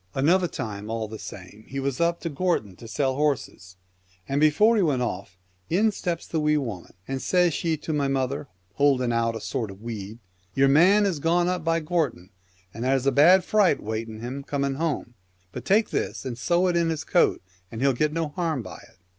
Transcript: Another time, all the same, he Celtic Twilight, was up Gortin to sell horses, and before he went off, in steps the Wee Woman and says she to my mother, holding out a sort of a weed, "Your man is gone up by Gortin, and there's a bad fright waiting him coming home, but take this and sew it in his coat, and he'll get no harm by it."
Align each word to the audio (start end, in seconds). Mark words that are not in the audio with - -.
Another 0.15 0.47
time, 0.47 0.89
all 0.89 1.07
the 1.07 1.19
same, 1.19 1.63
he 1.67 1.77
Celtic 1.77 1.77
Twilight, 1.77 1.83
was 1.83 2.01
up 2.01 2.23
Gortin 2.23 2.75
to 2.77 2.87
sell 2.87 3.13
horses, 3.13 3.75
and 4.27 4.41
before 4.41 4.75
he 4.75 4.81
went 4.81 5.03
off, 5.03 5.37
in 5.69 5.91
steps 5.91 6.25
the 6.25 6.39
Wee 6.39 6.57
Woman 6.57 6.95
and 7.07 7.21
says 7.21 7.53
she 7.53 7.77
to 7.77 7.93
my 7.93 8.07
mother, 8.07 8.47
holding 8.73 9.13
out 9.13 9.35
a 9.35 9.39
sort 9.39 9.69
of 9.69 9.79
a 9.79 9.83
weed, 9.83 10.17
"Your 10.55 10.69
man 10.69 11.05
is 11.05 11.19
gone 11.19 11.47
up 11.47 11.63
by 11.63 11.81
Gortin, 11.81 12.31
and 12.73 12.83
there's 12.83 13.05
a 13.05 13.11
bad 13.11 13.43
fright 13.43 13.79
waiting 13.79 14.21
him 14.21 14.41
coming 14.41 14.73
home, 14.73 15.13
but 15.51 15.65
take 15.65 15.91
this 15.91 16.25
and 16.25 16.35
sew 16.35 16.65
it 16.65 16.75
in 16.75 16.89
his 16.89 17.03
coat, 17.03 17.43
and 17.71 17.79
he'll 17.79 17.93
get 17.93 18.11
no 18.11 18.29
harm 18.29 18.63
by 18.63 18.77
it." 18.77 18.97